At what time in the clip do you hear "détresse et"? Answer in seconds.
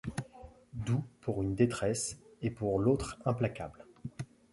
1.53-2.49